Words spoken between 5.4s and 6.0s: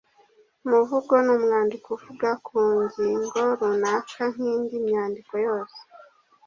yose